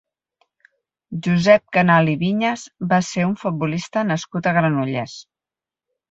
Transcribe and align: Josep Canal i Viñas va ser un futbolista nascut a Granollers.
Josep 1.25 1.63
Canal 1.77 2.09
i 2.13 2.15
Viñas 2.21 2.63
va 2.93 2.99
ser 3.09 3.25
un 3.25 3.35
futbolista 3.41 4.03
nascut 4.13 4.49
a 4.49 4.55
Granollers. 4.57 5.15